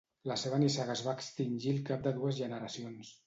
La 0.29 0.35
seva 0.43 0.59
nissaga 0.63 0.93
es 0.99 1.03
va 1.09 1.13
extingir 1.19 1.73
al 1.75 1.83
cap 1.91 2.09
de 2.09 2.17
dues 2.17 2.39
generacions. 2.41 3.15